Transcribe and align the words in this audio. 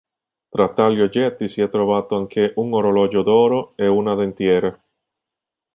Tra 0.49 0.73
tali 0.73 0.99
oggetti 0.99 1.47
si 1.47 1.61
è 1.61 1.69
trovato 1.69 2.15
anche 2.15 2.53
un 2.55 2.73
orologio 2.73 3.21
d'oro 3.21 3.73
e 3.75 3.85
una 3.85 4.15
dentiera. 4.15 4.83